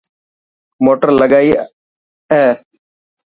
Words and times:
موٽر 0.85 1.09
لگائي 1.19 1.51
اي. 2.33 2.47